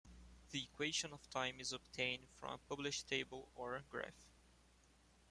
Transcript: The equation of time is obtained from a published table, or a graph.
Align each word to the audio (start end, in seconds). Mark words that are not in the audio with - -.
The 0.49 0.63
equation 0.63 1.13
of 1.13 1.29
time 1.29 1.59
is 1.59 1.71
obtained 1.73 2.25
from 2.39 2.53
a 2.53 2.57
published 2.57 3.07
table, 3.07 3.49
or 3.53 3.75
a 3.75 3.83
graph. 3.83 4.25